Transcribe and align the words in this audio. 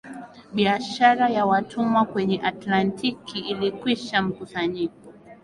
biashara 0.55 1.25
ya 1.35 1.45
watumwa 1.45 2.05
kwenye 2.05 2.41
Atlantiki 2.41 3.39
ilikwish 3.39 4.13
mkusanyiko 4.13 5.11